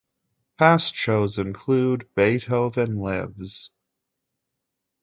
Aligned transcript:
Past 0.57 0.95
shows 0.95 1.37
include: 1.37 2.07
Beethoven 2.15 2.97
Lives! 2.97 3.69